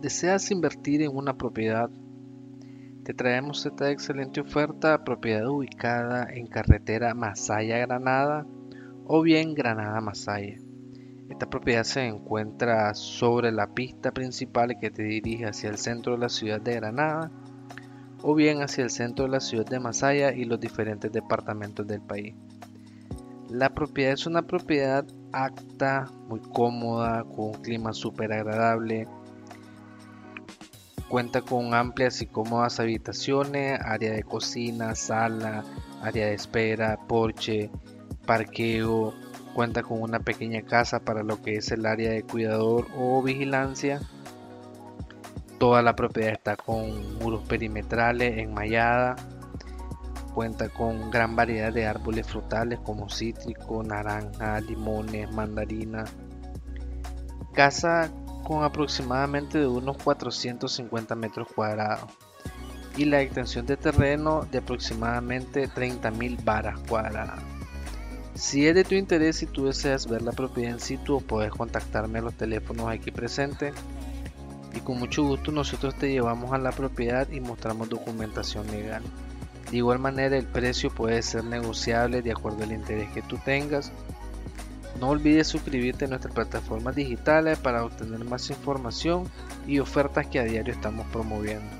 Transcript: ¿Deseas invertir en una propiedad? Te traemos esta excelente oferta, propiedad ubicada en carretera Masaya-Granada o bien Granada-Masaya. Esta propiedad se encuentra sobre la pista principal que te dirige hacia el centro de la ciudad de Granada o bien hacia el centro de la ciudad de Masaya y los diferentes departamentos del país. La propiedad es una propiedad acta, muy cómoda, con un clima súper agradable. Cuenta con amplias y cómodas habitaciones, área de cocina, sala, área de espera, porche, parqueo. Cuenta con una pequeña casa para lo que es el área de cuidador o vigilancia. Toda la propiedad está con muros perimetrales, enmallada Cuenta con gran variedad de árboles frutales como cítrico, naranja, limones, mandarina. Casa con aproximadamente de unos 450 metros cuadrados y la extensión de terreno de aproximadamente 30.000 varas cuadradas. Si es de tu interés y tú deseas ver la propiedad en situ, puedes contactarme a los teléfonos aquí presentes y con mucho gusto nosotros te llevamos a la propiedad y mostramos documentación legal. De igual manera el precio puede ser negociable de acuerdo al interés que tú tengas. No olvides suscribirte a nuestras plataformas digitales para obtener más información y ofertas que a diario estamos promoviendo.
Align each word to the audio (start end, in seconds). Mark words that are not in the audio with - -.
¿Deseas 0.00 0.52
invertir 0.52 1.02
en 1.02 1.16
una 1.16 1.36
propiedad? 1.36 1.90
Te 3.02 3.14
traemos 3.14 3.66
esta 3.66 3.90
excelente 3.90 4.40
oferta, 4.40 5.02
propiedad 5.02 5.48
ubicada 5.48 6.28
en 6.30 6.46
carretera 6.46 7.14
Masaya-Granada 7.14 8.46
o 9.06 9.22
bien 9.22 9.54
Granada-Masaya. 9.54 10.60
Esta 11.28 11.50
propiedad 11.50 11.82
se 11.82 12.06
encuentra 12.06 12.94
sobre 12.94 13.50
la 13.50 13.74
pista 13.74 14.12
principal 14.12 14.78
que 14.78 14.92
te 14.92 15.02
dirige 15.02 15.46
hacia 15.46 15.68
el 15.68 15.78
centro 15.78 16.12
de 16.12 16.18
la 16.18 16.28
ciudad 16.28 16.60
de 16.60 16.76
Granada 16.76 17.32
o 18.22 18.36
bien 18.36 18.62
hacia 18.62 18.84
el 18.84 18.90
centro 18.90 19.24
de 19.24 19.32
la 19.32 19.40
ciudad 19.40 19.66
de 19.66 19.80
Masaya 19.80 20.32
y 20.32 20.44
los 20.44 20.60
diferentes 20.60 21.10
departamentos 21.10 21.84
del 21.88 22.02
país. 22.02 22.36
La 23.50 23.70
propiedad 23.70 24.12
es 24.12 24.26
una 24.26 24.42
propiedad 24.42 25.04
acta, 25.32 26.08
muy 26.28 26.38
cómoda, 26.38 27.24
con 27.24 27.46
un 27.46 27.62
clima 27.62 27.92
súper 27.92 28.32
agradable. 28.32 29.08
Cuenta 31.08 31.40
con 31.42 31.74
amplias 31.74 32.20
y 32.20 32.26
cómodas 32.26 32.80
habitaciones, 32.80 33.80
área 33.82 34.12
de 34.12 34.22
cocina, 34.22 34.94
sala, 34.94 35.64
área 36.02 36.26
de 36.26 36.34
espera, 36.34 36.98
porche, 37.08 37.70
parqueo. 38.26 39.14
Cuenta 39.54 39.82
con 39.82 40.02
una 40.02 40.20
pequeña 40.20 40.62
casa 40.62 41.00
para 41.00 41.22
lo 41.22 41.42
que 41.42 41.56
es 41.56 41.70
el 41.72 41.86
área 41.86 42.10
de 42.10 42.22
cuidador 42.22 42.86
o 42.96 43.22
vigilancia. 43.22 44.00
Toda 45.58 45.82
la 45.82 45.96
propiedad 45.96 46.32
está 46.32 46.56
con 46.56 47.18
muros 47.18 47.42
perimetrales, 47.48 48.38
enmallada 48.38 49.16
Cuenta 50.38 50.68
con 50.68 51.10
gran 51.10 51.34
variedad 51.34 51.72
de 51.72 51.88
árboles 51.88 52.28
frutales 52.28 52.78
como 52.78 53.08
cítrico, 53.08 53.82
naranja, 53.82 54.60
limones, 54.60 55.28
mandarina. 55.32 56.04
Casa 57.52 58.08
con 58.44 58.64
aproximadamente 58.64 59.58
de 59.58 59.66
unos 59.66 59.96
450 59.98 61.14
metros 61.14 61.48
cuadrados 61.54 62.10
y 62.96 63.04
la 63.04 63.20
extensión 63.20 63.66
de 63.66 63.76
terreno 63.76 64.46
de 64.50 64.58
aproximadamente 64.58 65.68
30.000 65.68 66.44
varas 66.44 66.78
cuadradas. 66.88 67.40
Si 68.34 68.66
es 68.66 68.74
de 68.74 68.84
tu 68.84 68.94
interés 68.94 69.42
y 69.42 69.46
tú 69.46 69.66
deseas 69.66 70.06
ver 70.06 70.22
la 70.22 70.32
propiedad 70.32 70.72
en 70.72 70.80
situ, 70.80 71.20
puedes 71.20 71.50
contactarme 71.50 72.20
a 72.20 72.22
los 72.22 72.34
teléfonos 72.34 72.88
aquí 72.88 73.10
presentes 73.10 73.74
y 74.74 74.80
con 74.80 74.98
mucho 74.98 75.24
gusto 75.24 75.50
nosotros 75.50 75.94
te 75.96 76.10
llevamos 76.10 76.52
a 76.52 76.58
la 76.58 76.70
propiedad 76.72 77.28
y 77.30 77.40
mostramos 77.40 77.88
documentación 77.88 78.66
legal. 78.68 79.02
De 79.70 79.76
igual 79.76 79.98
manera 79.98 80.36
el 80.36 80.46
precio 80.46 80.90
puede 80.90 81.20
ser 81.22 81.44
negociable 81.44 82.22
de 82.22 82.32
acuerdo 82.32 82.64
al 82.64 82.72
interés 82.72 83.10
que 83.10 83.22
tú 83.22 83.38
tengas. 83.44 83.92
No 85.00 85.10
olvides 85.10 85.46
suscribirte 85.46 86.06
a 86.06 86.08
nuestras 86.08 86.34
plataformas 86.34 86.96
digitales 86.96 87.58
para 87.58 87.84
obtener 87.84 88.24
más 88.24 88.50
información 88.50 89.24
y 89.66 89.78
ofertas 89.78 90.26
que 90.26 90.40
a 90.40 90.44
diario 90.44 90.74
estamos 90.74 91.06
promoviendo. 91.08 91.77